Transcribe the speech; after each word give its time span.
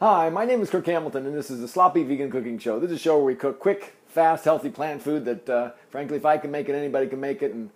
Hi, 0.00 0.30
my 0.30 0.44
name 0.44 0.62
is 0.62 0.70
Kirk 0.70 0.86
Hamilton, 0.86 1.26
and 1.26 1.36
this 1.36 1.50
is 1.50 1.58
the 1.58 1.66
Sloppy 1.66 2.04
Vegan 2.04 2.30
Cooking 2.30 2.56
Show. 2.60 2.78
This 2.78 2.92
is 2.92 2.98
a 2.98 3.00
show 3.00 3.16
where 3.16 3.24
we 3.24 3.34
cook 3.34 3.58
quick, 3.58 3.96
fast, 4.06 4.44
healthy 4.44 4.70
plant 4.70 5.02
food 5.02 5.24
that, 5.24 5.48
uh, 5.50 5.72
frankly, 5.90 6.16
if 6.16 6.24
I 6.24 6.38
can 6.38 6.52
make 6.52 6.68
it, 6.68 6.76
anybody 6.76 7.08
can 7.08 7.18
make 7.18 7.42
it. 7.42 7.52
And 7.52 7.70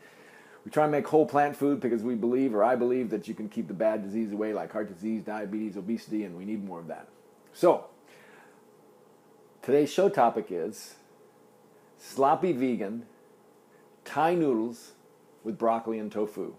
we 0.65 0.71
try 0.71 0.85
and 0.85 0.93
make 0.93 1.05
whole 1.09 1.27
plant 1.27 1.57
food 1.57 1.81
because 1.81 2.05
we 2.05 2.15
believe, 2.15 2.55
or 2.55 2.63
I 2.63 2.77
believe, 2.77 3.11
that 3.11 3.27
you 3.27 3.35
can 3.35 3.49
keep 3.49 3.67
the 3.67 3.75
bad 3.75 4.05
disease 4.05 4.31
away, 4.31 4.53
like 4.53 4.71
heart 4.71 4.87
disease, 4.95 5.25
diabetes, 5.25 5.77
obesity, 5.77 6.23
and 6.23 6.37
we 6.37 6.45
need 6.45 6.65
more 6.65 6.79
of 6.79 6.87
that. 6.87 7.09
So, 7.53 7.87
today's 9.61 9.93
show 9.93 10.09
topic 10.09 10.47
is 10.51 10.95
sloppy 11.99 12.53
vegan 12.53 13.07
Thai 14.05 14.37
noodles 14.37 14.93
with 15.43 15.59
broccoli 15.59 15.99
and 15.99 16.13
tofu. 16.13 16.55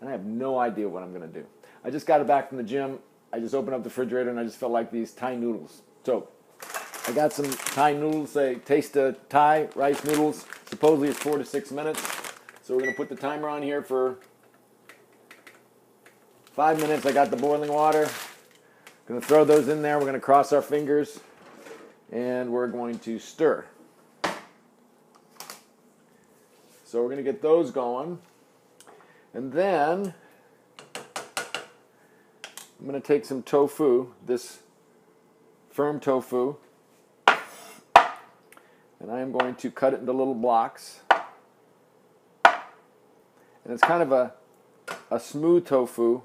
And 0.00 0.08
I 0.08 0.12
have 0.12 0.24
no 0.24 0.58
idea 0.58 0.88
what 0.88 1.04
I'm 1.04 1.14
going 1.14 1.32
to 1.32 1.40
do. 1.40 1.46
I 1.84 1.90
just 1.90 2.04
got 2.04 2.20
it 2.20 2.26
back 2.26 2.48
from 2.48 2.56
the 2.56 2.64
gym. 2.64 2.98
I 3.32 3.40
just 3.40 3.54
opened 3.54 3.74
up 3.74 3.82
the 3.82 3.88
refrigerator 3.88 4.30
and 4.30 4.40
I 4.40 4.44
just 4.44 4.58
felt 4.58 4.72
like 4.72 4.90
these 4.90 5.12
Thai 5.12 5.34
noodles. 5.36 5.82
So 6.04 6.28
I 7.06 7.12
got 7.12 7.32
some 7.32 7.50
Thai 7.50 7.92
noodles. 7.92 8.32
They 8.32 8.56
taste 8.56 8.96
of 8.96 9.28
Thai 9.28 9.68
rice 9.74 10.04
noodles. 10.04 10.46
Supposedly 10.66 11.08
it's 11.08 11.18
four 11.18 11.38
to 11.38 11.44
six 11.44 11.70
minutes. 11.70 12.00
So 12.62 12.74
we're 12.74 12.82
going 12.82 12.92
to 12.92 12.96
put 12.96 13.08
the 13.08 13.16
timer 13.16 13.48
on 13.48 13.62
here 13.62 13.82
for 13.82 14.18
five 16.52 16.80
minutes. 16.80 17.06
I 17.06 17.12
got 17.12 17.30
the 17.30 17.36
boiling 17.36 17.72
water. 17.72 18.08
Going 19.06 19.20
to 19.20 19.26
throw 19.26 19.44
those 19.44 19.68
in 19.68 19.80
there. 19.80 19.96
We're 19.96 20.04
going 20.04 20.14
to 20.14 20.20
cross 20.20 20.52
our 20.52 20.60
fingers 20.60 21.20
and 22.12 22.50
we're 22.50 22.66
going 22.66 22.98
to 23.00 23.18
stir. 23.18 23.64
So 26.84 27.02
we're 27.02 27.08
going 27.08 27.16
to 27.16 27.22
get 27.22 27.40
those 27.40 27.70
going. 27.70 28.18
And 29.32 29.52
then 29.52 30.14
I'm 32.78 32.86
going 32.86 33.00
to 33.00 33.06
take 33.06 33.24
some 33.24 33.42
tofu, 33.42 34.12
this 34.24 34.60
firm 35.70 35.98
tofu, 35.98 36.56
and 37.26 39.10
I 39.10 39.20
am 39.20 39.32
going 39.32 39.56
to 39.56 39.70
cut 39.70 39.94
it 39.94 40.00
into 40.00 40.12
little 40.12 40.34
blocks. 40.34 41.00
And 42.44 43.74
it's 43.74 43.82
kind 43.82 44.00
of 44.00 44.12
a, 44.12 44.32
a 45.10 45.18
smooth 45.18 45.66
tofu. 45.66 46.22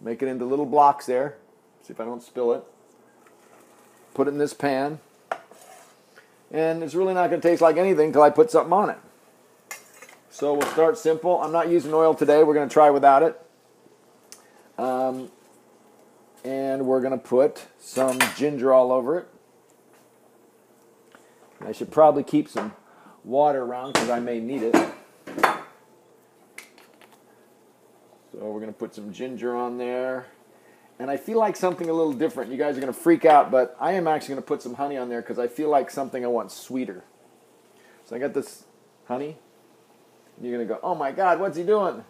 Make 0.00 0.20
it 0.22 0.28
into 0.28 0.44
little 0.44 0.66
blocks 0.66 1.06
there. 1.06 1.36
See 1.82 1.92
if 1.92 2.00
I 2.00 2.04
don't 2.04 2.22
spill 2.22 2.52
it. 2.54 2.64
Put 4.14 4.26
it 4.26 4.32
in 4.32 4.38
this 4.38 4.54
pan 4.54 4.98
and 6.50 6.82
it's 6.82 6.94
really 6.94 7.14
not 7.14 7.30
going 7.30 7.40
to 7.40 7.48
taste 7.48 7.62
like 7.62 7.76
anything 7.76 8.08
until 8.08 8.22
I 8.22 8.30
put 8.30 8.50
something 8.50 8.72
on 8.72 8.90
it. 8.90 8.98
So 10.30 10.54
we'll 10.54 10.68
start 10.68 10.98
simple. 10.98 11.40
I'm 11.40 11.52
not 11.52 11.68
using 11.68 11.92
oil 11.92 12.14
today. 12.14 12.42
We're 12.42 12.54
going 12.54 12.68
to 12.68 12.72
try 12.72 12.90
without 12.90 13.22
it. 13.22 13.40
Um, 14.78 15.30
and 16.44 16.86
we're 16.86 17.00
going 17.00 17.12
to 17.12 17.18
put 17.18 17.66
some 17.78 18.18
ginger 18.36 18.72
all 18.72 18.92
over 18.92 19.18
it. 19.18 19.28
I 21.60 21.72
should 21.72 21.90
probably 21.90 22.22
keep 22.22 22.48
some 22.48 22.74
water 23.22 23.62
around 23.62 23.92
because 23.92 24.08
I 24.08 24.20
may 24.20 24.40
need 24.40 24.62
it. 24.62 24.74
So 28.32 28.38
we're 28.38 28.60
going 28.60 28.72
to 28.72 28.78
put 28.78 28.94
some 28.94 29.12
ginger 29.12 29.54
on 29.54 29.76
there 29.76 30.26
and 31.00 31.10
I 31.10 31.16
feel 31.16 31.38
like 31.38 31.56
something 31.56 31.88
a 31.88 31.94
little 31.94 32.12
different. 32.12 32.52
You 32.52 32.58
guys 32.58 32.76
are 32.76 32.80
going 32.82 32.92
to 32.92 32.98
freak 32.98 33.24
out, 33.24 33.50
but 33.50 33.74
I 33.80 33.92
am 33.92 34.06
actually 34.06 34.34
going 34.34 34.42
to 34.42 34.46
put 34.46 34.60
some 34.60 34.74
honey 34.74 34.98
on 34.98 35.08
there 35.08 35.22
because 35.22 35.38
I 35.38 35.48
feel 35.48 35.70
like 35.70 35.90
something 35.90 36.22
I 36.22 36.28
want 36.28 36.52
sweeter. 36.52 37.04
So 38.04 38.14
I 38.14 38.18
got 38.18 38.34
this 38.34 38.64
honey. 39.08 39.38
You're 40.42 40.52
going 40.54 40.68
to 40.68 40.74
go, 40.74 40.78
oh 40.82 40.94
my 40.94 41.10
God, 41.10 41.40
what's 41.40 41.56
he 41.56 41.62
doing? 41.62 42.04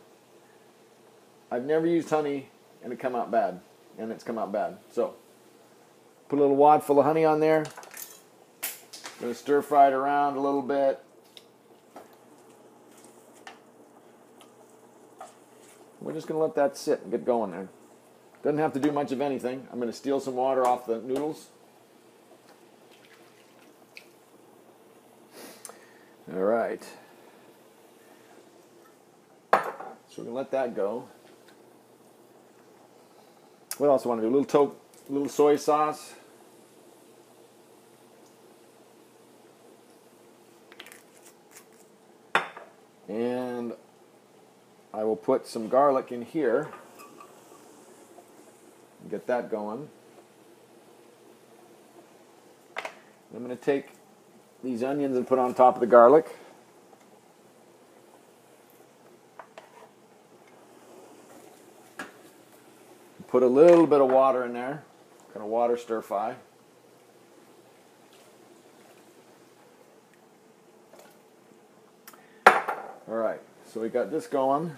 I've 1.52 1.64
never 1.64 1.86
used 1.86 2.10
honey 2.10 2.48
and 2.82 2.92
it 2.92 2.98
come 2.98 3.14
out 3.14 3.30
bad, 3.30 3.60
and 3.96 4.10
it's 4.10 4.24
come 4.24 4.38
out 4.38 4.50
bad. 4.50 4.78
So 4.90 5.14
put 6.28 6.40
a 6.40 6.42
little 6.42 6.56
wad 6.56 6.82
full 6.82 6.98
of 6.98 7.04
honey 7.04 7.24
on 7.24 7.38
there. 7.38 7.64
Going 9.20 9.32
to 9.32 9.38
stir 9.38 9.62
fry 9.62 9.86
it 9.86 9.92
around 9.92 10.36
a 10.36 10.40
little 10.40 10.62
bit. 10.62 10.98
We're 16.00 16.14
just 16.14 16.26
going 16.26 16.38
to 16.38 16.42
let 16.42 16.56
that 16.56 16.76
sit 16.76 17.02
and 17.02 17.12
get 17.12 17.24
going 17.24 17.52
there. 17.52 17.68
Doesn't 18.42 18.58
have 18.58 18.72
to 18.72 18.80
do 18.80 18.90
much 18.90 19.12
of 19.12 19.20
anything. 19.20 19.68
I'm 19.70 19.78
going 19.78 19.90
to 19.90 19.96
steal 19.96 20.18
some 20.18 20.34
water 20.34 20.66
off 20.66 20.86
the 20.86 21.00
noodles. 21.00 21.48
All 26.32 26.40
right. 26.40 26.82
So 29.52 29.60
we're 30.18 30.24
going 30.24 30.28
to 30.28 30.32
let 30.32 30.50
that 30.52 30.74
go. 30.74 31.06
What 33.76 33.88
else 33.88 34.04
do 34.04 34.08
I 34.08 34.14
want 34.14 34.22
to 34.22 34.28
do? 34.28 34.34
A 34.34 34.36
little, 34.38 34.68
to- 34.68 34.76
little 35.12 35.28
soy 35.28 35.56
sauce. 35.56 36.14
And 43.08 43.74
I 44.94 45.04
will 45.04 45.16
put 45.16 45.46
some 45.46 45.68
garlic 45.68 46.12
in 46.12 46.22
here. 46.22 46.68
Get 49.20 49.26
that 49.26 49.50
going. 49.50 49.86
I'm 53.34 53.44
going 53.44 53.54
to 53.54 53.62
take 53.62 53.88
these 54.64 54.82
onions 54.82 55.14
and 55.14 55.28
put 55.28 55.38
on 55.38 55.52
top 55.52 55.74
of 55.74 55.80
the 55.80 55.86
garlic. 55.86 56.34
Put 63.28 63.42
a 63.42 63.46
little 63.46 63.86
bit 63.86 64.00
of 64.00 64.10
water 64.10 64.46
in 64.46 64.54
there, 64.54 64.84
kind 65.34 65.44
of 65.44 65.50
water 65.50 65.76
stir 65.76 66.00
fry. 66.00 66.36
All 72.46 72.54
right, 73.06 73.40
so 73.66 73.82
we 73.82 73.90
got 73.90 74.10
this 74.10 74.26
going. 74.26 74.74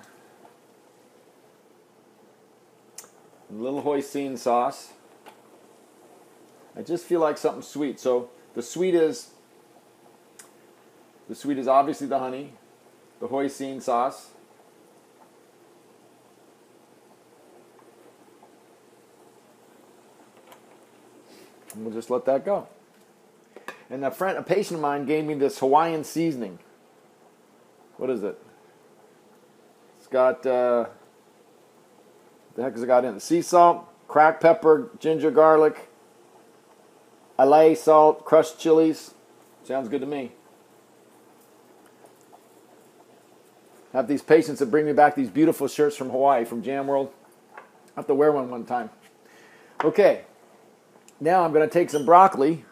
A 3.53 3.63
little 3.63 3.83
hoisin 3.83 4.39
sauce. 4.39 4.93
I 6.77 6.83
just 6.83 7.05
feel 7.05 7.21
like 7.21 7.37
something 7.37 7.63
sweet. 7.63 8.01
So 8.01 8.31
the 8.55 8.63
sweet 8.63 8.95
is 8.95 9.31
the 11.29 11.35
sweet 11.35 11.59
is 11.59 11.69
obviously 11.69 12.07
the 12.07 12.19
honey, 12.19 12.53
the 13.21 13.29
hoisin 13.29 13.81
sauce. 13.83 14.31
And 21.75 21.85
we'll 21.85 21.95
just 21.95 22.11
let 22.11 22.25
that 22.27 22.45
go. 22.45 22.69
And 23.89 24.05
a 24.05 24.11
friend, 24.11 24.37
a 24.37 24.43
patient 24.43 24.77
of 24.77 24.81
mine, 24.81 25.07
gave 25.07 25.25
me 25.25 25.35
this 25.35 25.59
Hawaiian 25.59 26.05
seasoning. 26.05 26.59
What 27.97 28.11
is 28.11 28.23
it? 28.23 28.39
It's 29.99 30.07
got. 30.07 30.45
Uh, 30.47 30.87
the 32.55 32.63
heck 32.63 32.73
has 32.73 32.83
it 32.83 32.87
got 32.87 33.05
in? 33.05 33.19
Sea 33.21 33.43
salt, 33.43 33.87
cracked 34.09 34.43
pepper, 34.43 34.91
ginger, 34.99 35.31
garlic, 35.31 35.89
Islay 37.39 37.75
salt, 37.75 38.25
crushed 38.25 38.59
chilies. 38.59 39.15
Sounds 39.65 39.89
good 39.89 40.01
to 40.01 40.07
me. 40.07 40.33
Have 43.93 44.09
these 44.09 44.23
patients 44.23 44.59
that 44.61 44.71
bring 44.71 44.87
me 44.87 44.93
back 44.93 45.15
these 45.15 45.31
beautiful 45.31 45.69
shirts 45.69 45.97
from 45.97 46.11
Hawaii, 46.11 46.45
from 46.45 46.63
Jam 46.63 46.87
World. 46.87 47.13
I 47.57 47.61
have 47.97 48.07
to 48.07 48.15
wear 48.15 48.33
one 48.33 48.51
one 48.51 48.65
time. 48.65 48.91
Okay, 49.85 50.23
now 51.21 51.45
I'm 51.45 51.53
going 51.53 51.69
to 51.69 51.73
take 51.73 51.91
some 51.91 52.07
broccoli 52.07 52.65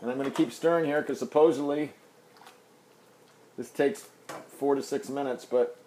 and 0.00 0.10
I'm 0.10 0.18
going 0.18 0.30
to 0.30 0.36
keep 0.36 0.52
stirring 0.52 0.84
here 0.84 1.00
because 1.00 1.18
supposedly 1.18 1.92
this 3.56 3.70
takes 3.70 4.08
four 4.58 4.74
to 4.74 4.82
six 4.82 5.08
minutes, 5.08 5.44
but 5.44 5.81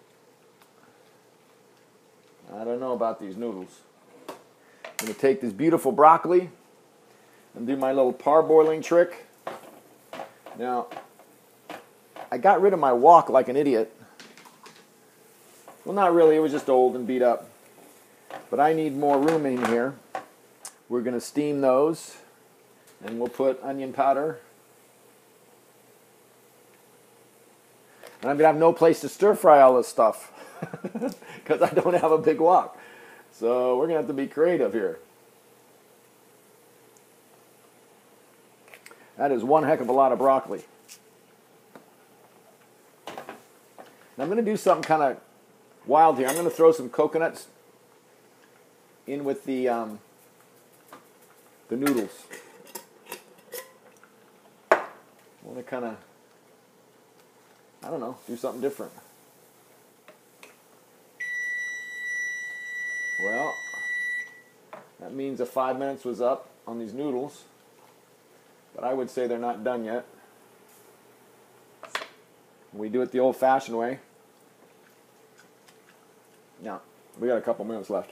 I 2.54 2.64
don't 2.64 2.80
know 2.80 2.92
about 2.92 3.20
these 3.20 3.36
noodles. 3.36 3.80
I'm 4.28 5.06
going 5.06 5.14
to 5.14 5.20
take 5.20 5.40
this 5.40 5.52
beautiful 5.52 5.92
broccoli 5.92 6.50
and 7.54 7.66
do 7.66 7.76
my 7.76 7.92
little 7.92 8.12
parboiling 8.12 8.82
trick. 8.82 9.26
Now, 10.58 10.86
I 12.30 12.38
got 12.38 12.60
rid 12.60 12.72
of 12.72 12.78
my 12.78 12.92
wok 12.92 13.28
like 13.28 13.48
an 13.48 13.56
idiot. 13.56 13.92
Well, 15.84 15.94
not 15.94 16.14
really, 16.14 16.36
it 16.36 16.40
was 16.40 16.52
just 16.52 16.68
old 16.68 16.96
and 16.96 17.06
beat 17.06 17.22
up. 17.22 17.48
But 18.50 18.60
I 18.60 18.72
need 18.72 18.96
more 18.96 19.18
room 19.18 19.44
in 19.46 19.64
here. 19.66 19.94
We're 20.88 21.02
going 21.02 21.14
to 21.14 21.20
steam 21.20 21.60
those, 21.60 22.16
and 23.04 23.18
we'll 23.18 23.28
put 23.28 23.62
onion 23.62 23.92
powder. 23.92 24.38
And 28.26 28.32
I'm 28.32 28.38
going 28.38 28.42
to 28.42 28.54
have 28.54 28.56
no 28.56 28.72
place 28.72 28.98
to 29.02 29.08
stir 29.08 29.36
fry 29.36 29.60
all 29.60 29.76
this 29.76 29.86
stuff 29.86 30.32
because 31.44 31.62
I 31.62 31.70
don't 31.72 31.94
have 31.94 32.10
a 32.10 32.18
big 32.18 32.40
wok. 32.40 32.76
So 33.30 33.76
we're 33.76 33.86
going 33.86 33.90
to 33.90 33.98
have 33.98 34.08
to 34.08 34.12
be 34.12 34.26
creative 34.26 34.72
here. 34.72 34.98
That 39.16 39.30
is 39.30 39.44
one 39.44 39.62
heck 39.62 39.80
of 39.80 39.88
a 39.88 39.92
lot 39.92 40.10
of 40.10 40.18
broccoli. 40.18 40.64
And 43.06 43.16
I'm 44.18 44.26
going 44.26 44.44
to 44.44 44.50
do 44.50 44.56
something 44.56 44.82
kind 44.82 45.04
of 45.04 45.20
wild 45.86 46.18
here. 46.18 46.26
I'm 46.26 46.34
going 46.34 46.46
to 46.46 46.50
throw 46.50 46.72
some 46.72 46.90
coconuts 46.90 47.46
in 49.06 49.22
with 49.22 49.44
the 49.44 49.68
um, 49.68 50.00
the 51.68 51.76
noodles. 51.76 52.24
I 54.72 54.80
want 55.44 55.58
to 55.58 55.62
kind 55.62 55.84
of, 55.84 55.96
I 57.86 57.90
don't 57.90 58.00
know, 58.00 58.16
do 58.26 58.36
something 58.36 58.60
different. 58.60 58.90
Well, 63.22 63.56
that 64.98 65.14
means 65.14 65.38
the 65.38 65.46
five 65.46 65.78
minutes 65.78 66.04
was 66.04 66.20
up 66.20 66.48
on 66.66 66.80
these 66.80 66.92
noodles, 66.92 67.44
but 68.74 68.82
I 68.82 68.92
would 68.92 69.08
say 69.08 69.28
they're 69.28 69.38
not 69.38 69.62
done 69.62 69.84
yet. 69.84 70.04
We 72.72 72.88
do 72.88 73.02
it 73.02 73.12
the 73.12 73.20
old 73.20 73.36
fashioned 73.36 73.78
way. 73.78 74.00
Now, 76.60 76.80
we 77.20 77.28
got 77.28 77.38
a 77.38 77.42
couple 77.42 77.64
minutes 77.64 77.88
left. 77.88 78.10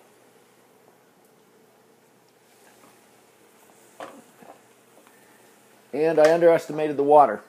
And 5.92 6.20
I 6.20 6.32
underestimated 6.32 6.96
the 6.96 7.02
water. 7.02 7.42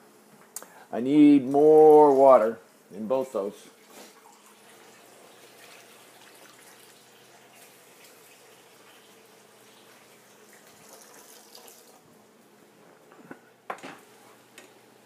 I 0.92 1.00
need 1.00 1.44
more 1.44 2.14
water 2.14 2.58
in 2.94 3.06
both 3.06 3.32
those. 3.32 3.54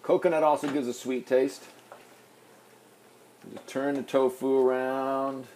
Coconut 0.02 0.42
also 0.42 0.68
gives 0.68 0.88
a 0.88 0.92
sweet 0.92 1.26
taste. 1.26 1.64
Just 3.52 3.66
turn 3.66 3.94
the 3.94 4.02
tofu 4.02 4.58
around. 4.58 5.46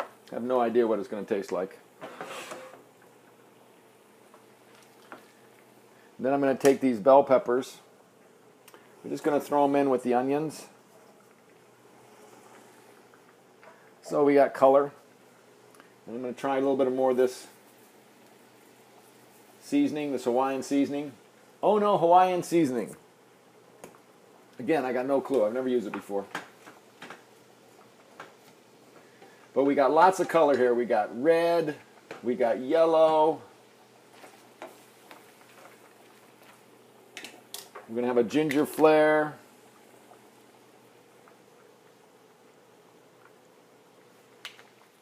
I 0.00 0.34
have 0.34 0.42
no 0.42 0.60
idea 0.60 0.86
what 0.86 0.98
it's 0.98 1.08
going 1.08 1.24
to 1.24 1.34
taste 1.34 1.52
like. 1.52 1.78
Then 6.20 6.34
I'm 6.34 6.40
going 6.42 6.54
to 6.54 6.62
take 6.62 6.80
these 6.80 6.98
bell 6.98 7.24
peppers. 7.24 7.78
We're 9.02 9.10
just 9.10 9.24
going 9.24 9.40
to 9.40 9.44
throw 9.44 9.66
them 9.66 9.74
in 9.74 9.88
with 9.88 10.02
the 10.02 10.12
onions. 10.12 10.66
So 14.02 14.22
we 14.22 14.34
got 14.34 14.52
color. 14.52 14.92
And 16.06 16.16
I'm 16.16 16.22
going 16.22 16.34
to 16.34 16.38
try 16.38 16.58
a 16.58 16.60
little 16.60 16.76
bit 16.76 16.92
more 16.92 17.12
of 17.12 17.16
this 17.16 17.46
seasoning, 19.62 20.12
this 20.12 20.24
Hawaiian 20.24 20.62
seasoning. 20.62 21.12
Oh 21.62 21.78
no, 21.78 21.96
Hawaiian 21.96 22.42
seasoning. 22.42 22.96
Again, 24.58 24.84
I 24.84 24.92
got 24.92 25.06
no 25.06 25.22
clue. 25.22 25.46
I've 25.46 25.54
never 25.54 25.68
used 25.68 25.86
it 25.86 25.92
before. 25.94 26.26
But 29.54 29.64
we 29.64 29.74
got 29.74 29.90
lots 29.90 30.20
of 30.20 30.28
color 30.28 30.54
here. 30.56 30.74
We 30.74 30.84
got 30.84 31.22
red, 31.22 31.76
we 32.22 32.34
got 32.34 32.60
yellow. 32.60 33.40
We're 37.90 37.96
going 37.96 38.04
to 38.04 38.14
have 38.14 38.24
a 38.24 38.28
ginger 38.28 38.64
flare. 38.66 39.34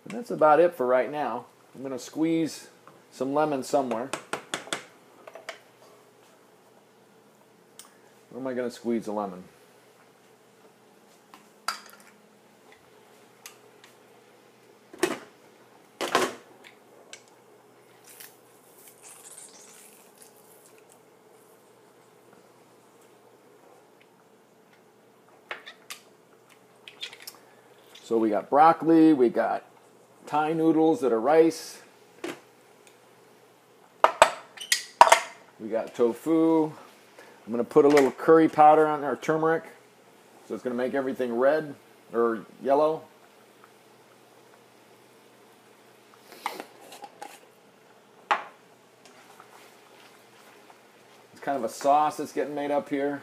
And 0.05 0.17
that's 0.17 0.31
about 0.31 0.59
it 0.59 0.75
for 0.75 0.87
right 0.87 1.13
now. 1.13 1.45
I'm 1.75 1.83
going 1.83 1.93
to 1.93 1.99
squeeze 1.99 2.69
some 3.11 3.35
lemon 3.35 3.63
somewhere. 3.63 4.09
Where 8.31 8.41
am 8.41 8.47
I 8.47 8.55
going 8.55 8.71
to 8.71 8.75
squeeze 8.75 9.07
a 9.07 9.13
lemon? 9.13 9.45
So 28.09 28.17
we 28.17 28.31
got 28.31 28.49
broccoli, 28.49 29.13
we 29.13 29.29
got 29.29 29.65
Thai 30.25 30.55
noodles 30.55 31.01
that 31.01 31.13
are 31.13 31.21
rice. 31.21 31.83
We 35.61 35.69
got 35.69 35.95
tofu. 35.95 36.65
I'm 36.65 36.73
to 37.59 37.65
put 37.65 37.85
a 37.85 37.89
little 37.89 38.11
curry 38.11 38.49
powder 38.49 38.87
on 38.87 39.05
our 39.05 39.15
turmeric. 39.15 39.65
So 40.47 40.55
it's 40.55 40.63
to 40.75 40.83
make 40.83 40.95
everything 40.95 41.37
red 41.37 41.75
or 42.15 42.47
yellow. 42.63 43.03
It's 48.31 48.41
kind 51.43 51.59
of 51.59 51.65
a 51.65 51.69
sauce 51.69 52.17
that's 52.17 52.33
getting 52.33 52.55
made 52.55 52.71
up 52.71 52.89
here. 52.89 53.21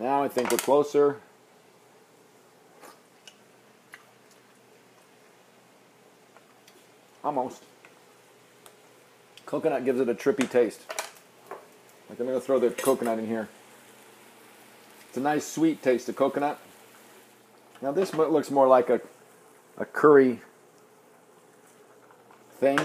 Now 0.00 0.22
I 0.22 0.28
think 0.28 0.50
we're 0.50 0.56
closer. 0.56 1.18
Almost. 7.22 7.62
Coconut 9.44 9.84
gives 9.84 10.00
it 10.00 10.08
a 10.08 10.14
trippy 10.14 10.50
taste. 10.50 10.80
Like 12.08 12.18
I'm 12.18 12.26
to 12.38 12.40
throw 12.40 12.58
the 12.58 12.70
coconut 12.70 13.18
in 13.18 13.26
here. 13.26 13.50
It's 15.08 15.18
a 15.18 15.20
nice 15.20 15.46
sweet 15.46 15.82
taste 15.82 16.08
of 16.08 16.16
coconut. 16.16 16.58
Now 17.82 17.92
this 17.92 18.14
looks 18.14 18.50
more 18.50 18.66
like 18.66 18.88
a, 18.88 19.02
a 19.76 19.84
curry 19.84 20.40
thing. 22.58 22.78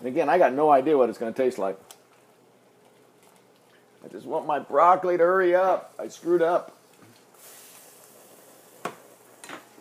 And 0.00 0.08
again, 0.08 0.28
I 0.28 0.38
got 0.38 0.52
no 0.52 0.70
idea 0.70 0.98
what 0.98 1.08
it's 1.08 1.18
to 1.32 1.42
taste 1.42 1.58
like. 1.58 1.78
Just 4.24 4.32
want 4.32 4.46
my 4.46 4.58
broccoli 4.58 5.18
to 5.18 5.22
hurry 5.22 5.54
up. 5.54 5.92
I 5.98 6.08
screwed 6.08 6.40
up. 6.40 6.78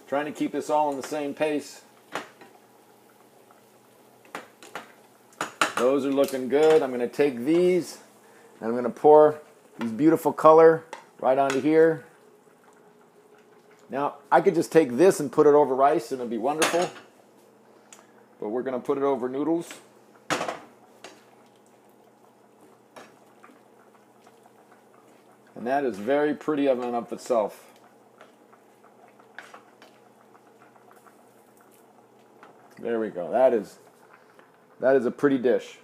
Trying 0.10 0.26
to 0.26 0.34
keep 0.34 0.52
this 0.52 0.70
all 0.70 0.92
in 0.92 0.98
the 1.00 1.08
same 1.08 1.34
pace. 1.34 1.82
Those 5.78 6.06
are 6.06 6.12
looking 6.12 6.50
good. 6.50 6.82
I'm 6.82 6.90
going 6.90 7.00
to 7.00 7.08
take 7.08 7.46
these 7.46 8.00
and 8.60 8.68
I'm 8.68 8.74
going 8.74 8.84
to 8.84 8.90
pour 8.90 9.40
these 9.80 9.92
beautiful 9.92 10.34
color 10.34 10.84
right 11.22 11.38
onto 11.38 11.62
here. 11.62 12.04
Now, 13.90 14.16
I 14.30 14.42
could 14.42 14.56
just 14.56 14.74
take 14.74 14.98
this 14.98 15.22
and 15.22 15.32
put 15.32 15.48
it 15.48 15.54
over 15.54 15.74
rice 15.74 16.12
and 16.12 16.20
it'd 16.20 16.30
be 16.30 16.38
wonderful. 16.38 16.92
But 18.42 18.50
we're 18.50 18.64
going 18.64 18.78
to 18.78 18.86
put 18.86 18.98
it 18.98 19.06
over 19.06 19.30
noodles. 19.30 19.70
And 25.56 25.68
that 25.68 25.84
is 25.84 25.98
very 25.98 26.34
pretty 26.34 26.68
of 26.68 26.80
and 26.80 26.96
of 26.96 27.12
itself. 27.12 27.74
There 32.80 33.00
we 33.00 33.10
go. 33.10 33.32
That 33.32 33.54
is 33.54 33.78
that 34.80 34.96
is 34.96 35.06
a 35.06 35.12
pretty 35.12 35.38
dish. 35.38 35.78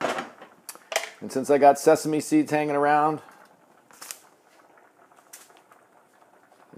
And 0.00 1.30
since 1.30 1.50
I 1.50 1.58
got 1.58 1.78
sesame 1.78 2.20
seeds 2.20 2.50
hanging 2.50 2.74
around, 2.74 3.20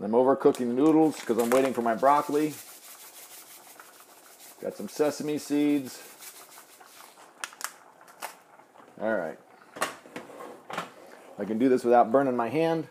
I'm 0.03 0.11
overcooking 0.11 0.59
the 0.59 0.75
noodles 0.75 1.21
because 1.21 1.39
I'm 1.39 1.49
waiting 1.51 1.73
for 1.73 1.83
my 1.83 1.95
broccoli. 1.95 2.55
Got 4.61 4.77
some 4.77 4.89
sesame 4.89 5.39
seeds. 5.39 6.03
All 9.01 9.17
right. 9.17 9.39
I 11.43 11.45
can 11.45 11.59
do 11.59 11.69
this 11.69 11.83
without 11.83 12.13
burning 12.13 12.37
my 12.37 12.49
hand. 12.49 12.87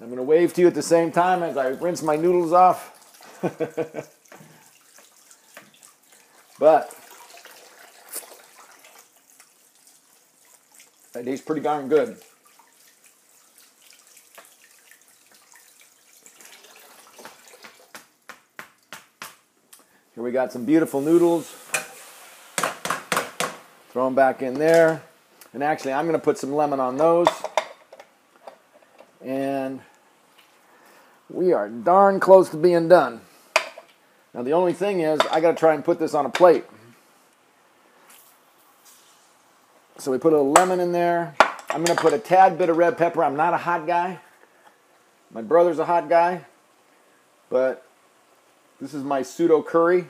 I'm 0.00 0.06
going 0.06 0.16
to 0.16 0.22
wave 0.22 0.54
to 0.54 0.62
you 0.62 0.66
at 0.66 0.72
the 0.72 0.80
same 0.80 1.12
time 1.12 1.42
as 1.42 1.58
I 1.58 1.68
rinse 1.68 2.02
my 2.02 2.16
noodles 2.16 2.54
off. 2.54 2.90
but 6.58 6.96
that 11.12 11.26
tastes 11.26 11.44
pretty 11.44 11.60
darn 11.60 11.90
good. 11.90 12.16
Here 20.14 20.22
we 20.22 20.30
got 20.30 20.52
some 20.52 20.64
beautiful 20.64 21.00
noodles. 21.00 21.52
Throw 23.90 24.04
them 24.04 24.14
back 24.14 24.42
in 24.42 24.54
there. 24.54 25.02
And 25.52 25.60
actually, 25.60 25.92
I'm 25.92 26.06
going 26.06 26.18
to 26.18 26.24
put 26.24 26.38
some 26.38 26.54
lemon 26.54 26.78
on 26.78 26.96
those. 26.96 27.26
And 29.24 29.80
we 31.28 31.52
are 31.52 31.68
darn 31.68 32.20
close 32.20 32.48
to 32.50 32.56
being 32.56 32.88
done. 32.88 33.22
Now 34.32 34.42
the 34.42 34.52
only 34.52 34.72
thing 34.72 35.00
is, 35.00 35.18
I 35.32 35.40
got 35.40 35.50
to 35.50 35.56
try 35.56 35.74
and 35.74 35.84
put 35.84 35.98
this 35.98 36.14
on 36.14 36.26
a 36.26 36.30
plate. 36.30 36.64
So 39.98 40.12
we 40.12 40.18
put 40.18 40.32
a 40.32 40.36
little 40.36 40.52
lemon 40.52 40.78
in 40.78 40.92
there. 40.92 41.34
I'm 41.70 41.82
going 41.82 41.96
to 41.96 42.00
put 42.00 42.12
a 42.12 42.18
tad 42.20 42.56
bit 42.56 42.68
of 42.68 42.76
red 42.76 42.96
pepper. 42.96 43.24
I'm 43.24 43.34
not 43.34 43.52
a 43.52 43.56
hot 43.56 43.84
guy. 43.84 44.20
My 45.32 45.42
brother's 45.42 45.80
a 45.80 45.84
hot 45.84 46.08
guy. 46.08 46.42
But 47.50 47.84
this 48.80 48.92
is 48.92 49.02
my 49.02 49.22
pseudo 49.22 49.62
curry. 49.62 50.06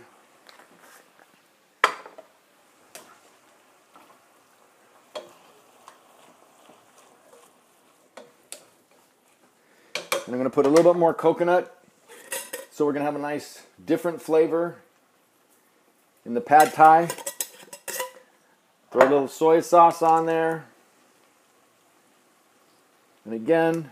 And 10.26 10.32
I'm 10.34 10.40
going 10.40 10.44
to 10.44 10.50
put 10.50 10.64
a 10.64 10.70
little 10.70 10.92
bit 10.92 10.98
more 10.98 11.12
coconut. 11.12 11.70
So 12.70 12.86
we're 12.86 12.92
going 12.92 13.02
to 13.02 13.06
have 13.06 13.14
a 13.14 13.18
nice 13.18 13.62
different 13.84 14.22
flavor 14.22 14.76
in 16.24 16.34
the 16.34 16.40
pad 16.40 16.72
thai. 16.72 17.08
Throw 18.90 19.02
a 19.02 19.10
little 19.10 19.28
soy 19.28 19.60
sauce 19.60 20.00
on 20.00 20.26
there. 20.26 20.64
And 23.24 23.34
again, 23.34 23.90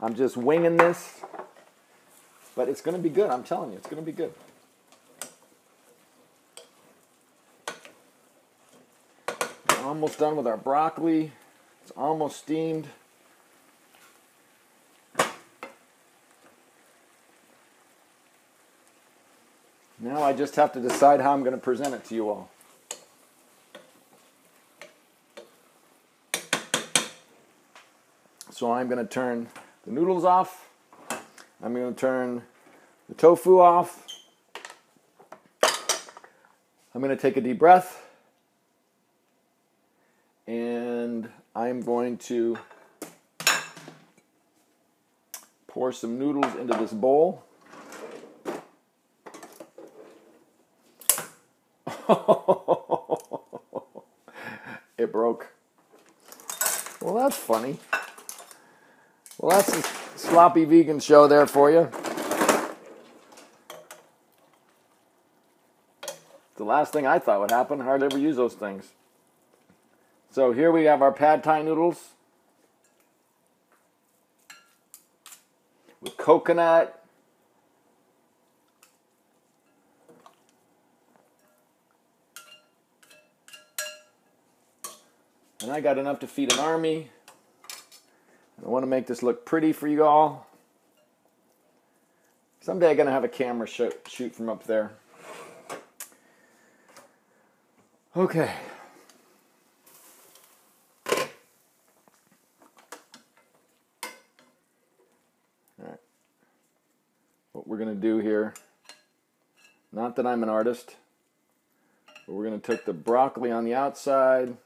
I'm 0.00 0.14
just 0.14 0.36
winging 0.36 0.76
this. 0.76 1.22
But 2.56 2.70
it's 2.70 2.80
going 2.80 2.96
to 2.96 3.02
be 3.02 3.10
good. 3.10 3.30
I'm 3.30 3.44
telling 3.44 3.70
you, 3.70 3.76
it's 3.76 3.86
going 3.86 4.02
to 4.02 4.06
be 4.06 4.16
good. 4.16 4.32
We're 9.68 9.84
almost 9.84 10.18
done 10.18 10.36
with 10.36 10.46
our 10.46 10.56
broccoli. 10.56 11.32
It's 11.82 11.92
almost 11.92 12.38
steamed. 12.38 12.88
Now 20.00 20.22
I 20.22 20.32
just 20.32 20.56
have 20.56 20.72
to 20.72 20.80
decide 20.80 21.20
how 21.20 21.32
I'm 21.32 21.40
going 21.40 21.52
to 21.52 21.60
present 21.60 21.94
it 21.94 22.04
to 22.06 22.14
you 22.14 22.30
all. 22.30 22.50
So 28.50 28.72
I'm 28.72 28.88
going 28.88 29.04
to 29.04 29.10
turn 29.10 29.48
the 29.84 29.92
noodles 29.92 30.24
off. 30.24 30.65
I'm 31.62 31.72
going 31.74 31.94
to 31.94 31.98
turn 31.98 32.42
the 33.08 33.14
tofu 33.14 33.60
off. 33.60 34.06
I'm 36.94 37.00
going 37.00 37.16
to 37.16 37.20
take 37.20 37.36
a 37.36 37.40
deep 37.40 37.58
breath. 37.58 38.02
And 40.46 41.28
I'm 41.54 41.80
going 41.80 42.18
to 42.18 42.58
pour 45.66 45.92
some 45.92 46.18
noodles 46.18 46.54
into 46.56 46.76
this 46.78 46.92
bowl. 46.92 47.42
it 54.98 55.10
broke. 55.10 55.48
Well, 57.00 57.14
that's 57.14 57.36
funny. 57.36 57.78
Well, 59.38 59.50
that's 59.50 60.05
sloppy 60.26 60.64
vegan 60.64 61.00
show 61.00 61.26
there 61.26 61.46
for 61.46 61.70
you. 61.70 61.90
The 66.56 66.64
last 66.64 66.92
thing 66.92 67.06
I 67.06 67.18
thought 67.18 67.40
would 67.40 67.50
happen. 67.50 67.80
Hardly 67.80 68.06
ever 68.06 68.18
use 68.18 68.36
those 68.36 68.54
things. 68.54 68.92
So 70.30 70.52
here 70.52 70.72
we 70.72 70.84
have 70.84 71.02
our 71.02 71.12
pad 71.12 71.44
thai 71.44 71.62
noodles 71.62 72.10
with 76.00 76.16
coconut 76.16 77.02
And 85.62 85.74
I 85.74 85.80
got 85.80 85.98
enough 85.98 86.20
to 86.20 86.28
feed 86.28 86.52
an 86.52 86.60
army. 86.60 87.10
I 88.64 88.68
want 88.68 88.82
to 88.82 88.86
make 88.86 89.06
this 89.06 89.22
look 89.22 89.44
pretty 89.44 89.72
for 89.72 89.86
you 89.86 90.04
all. 90.04 90.46
Someday 92.60 92.90
I'm 92.90 92.96
going 92.96 93.06
to 93.06 93.12
have 93.12 93.22
a 93.22 93.28
camera 93.28 93.66
shoot, 93.66 93.94
shoot 94.08 94.34
from 94.34 94.48
up 94.48 94.64
there. 94.64 94.92
Okay. 98.16 98.50
All 101.10 101.18
right. 105.78 106.00
What 107.52 107.68
we're 107.68 107.76
going 107.76 107.94
to 107.94 108.00
do 108.00 108.18
here, 108.18 108.54
not 109.92 110.16
that 110.16 110.26
I'm 110.26 110.42
an 110.42 110.48
artist, 110.48 110.96
but 112.26 112.32
we're 112.32 112.46
going 112.46 112.58
to 112.60 112.66
take 112.66 112.86
the 112.86 112.94
broccoli 112.94 113.52
on 113.52 113.64
the 113.64 113.74
outside. 113.74 114.56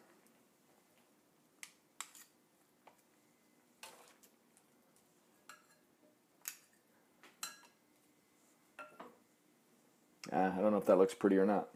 Uh, 10.32 10.52
I 10.56 10.60
don't 10.60 10.70
know 10.70 10.78
if 10.78 10.87
that 10.87 10.96
looks 10.96 11.14
pretty 11.14 11.37
or 11.38 11.46
not. 11.46 11.68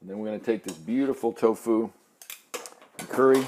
And 0.00 0.08
then 0.08 0.18
we're 0.18 0.28
going 0.28 0.40
to 0.40 0.46
take 0.46 0.64
this 0.64 0.76
beautiful 0.76 1.32
tofu 1.32 1.90
and 2.98 3.08
curry. 3.08 3.44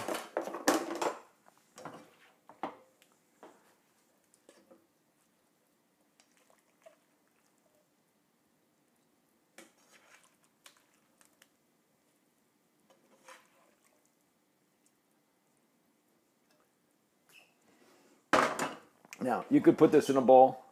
Now, 19.21 19.47
you 19.51 19.63
could 19.63 19.79
put 19.79 19.91
this 19.91 20.11
in 20.11 20.19
a 20.19 20.21
bowl 20.21 20.64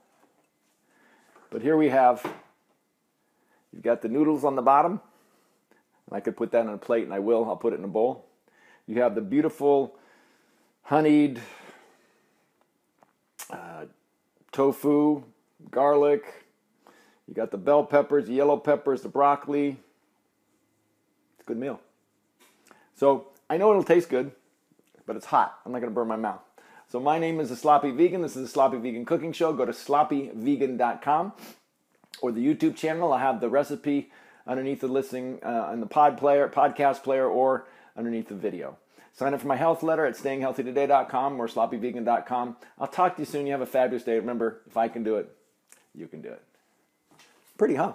but 1.52 1.60
here 1.60 1.76
we 1.76 1.90
have, 1.90 2.24
you've 3.72 3.82
got 3.82 4.00
the 4.00 4.08
noodles 4.08 4.42
on 4.42 4.56
the 4.56 4.62
bottom. 4.62 5.02
And 6.06 6.16
I 6.16 6.20
could 6.20 6.34
put 6.34 6.50
that 6.52 6.66
on 6.66 6.72
a 6.72 6.78
plate, 6.78 7.04
and 7.04 7.12
I 7.12 7.18
will. 7.18 7.44
I'll 7.44 7.56
put 7.56 7.74
it 7.74 7.78
in 7.78 7.84
a 7.84 7.88
bowl. 7.88 8.24
You 8.86 9.02
have 9.02 9.14
the 9.14 9.20
beautiful 9.20 9.94
honeyed 10.82 11.40
uh, 13.50 13.84
tofu, 14.50 15.24
garlic. 15.70 16.24
You 17.28 17.34
got 17.34 17.50
the 17.50 17.58
bell 17.58 17.84
peppers, 17.84 18.26
the 18.26 18.32
yellow 18.32 18.56
peppers, 18.56 19.02
the 19.02 19.10
broccoli. 19.10 19.76
It's 21.34 21.42
a 21.42 21.44
good 21.44 21.58
meal. 21.58 21.80
So 22.94 23.28
I 23.50 23.58
know 23.58 23.70
it'll 23.70 23.84
taste 23.84 24.08
good, 24.08 24.32
but 25.06 25.16
it's 25.16 25.26
hot. 25.26 25.58
I'm 25.66 25.72
not 25.72 25.80
going 25.80 25.90
to 25.90 25.94
burn 25.94 26.08
my 26.08 26.16
mouth. 26.16 26.40
So 26.92 27.00
my 27.00 27.18
name 27.18 27.40
is 27.40 27.48
the 27.48 27.56
Sloppy 27.56 27.90
Vegan. 27.90 28.20
This 28.20 28.36
is 28.36 28.42
the 28.42 28.48
Sloppy 28.48 28.76
Vegan 28.76 29.06
Cooking 29.06 29.32
Show. 29.32 29.54
Go 29.54 29.64
to 29.64 29.72
sloppyvegan.com 29.72 31.32
or 32.20 32.32
the 32.32 32.46
YouTube 32.46 32.76
channel. 32.76 33.14
I 33.14 33.20
have 33.20 33.40
the 33.40 33.48
recipe 33.48 34.10
underneath 34.46 34.82
the 34.82 34.88
listing 34.88 35.42
uh, 35.42 35.70
in 35.72 35.80
the 35.80 35.86
pod 35.86 36.18
player, 36.18 36.50
podcast 36.54 37.02
player, 37.02 37.26
or 37.26 37.66
underneath 37.96 38.28
the 38.28 38.34
video. 38.34 38.76
Sign 39.14 39.32
up 39.32 39.40
for 39.40 39.46
my 39.46 39.56
health 39.56 39.82
letter 39.82 40.04
at 40.04 40.16
stayinghealthytoday.com 40.16 41.40
or 41.40 41.48
sloppyvegan.com. 41.48 42.56
I'll 42.78 42.88
talk 42.88 43.16
to 43.16 43.22
you 43.22 43.26
soon. 43.26 43.46
You 43.46 43.52
have 43.52 43.62
a 43.62 43.66
fabulous 43.66 44.04
day. 44.04 44.16
Remember, 44.16 44.60
if 44.66 44.76
I 44.76 44.88
can 44.88 45.02
do 45.02 45.16
it, 45.16 45.34
you 45.94 46.06
can 46.08 46.20
do 46.20 46.28
it. 46.28 46.42
Pretty, 47.56 47.76
huh? 47.76 47.94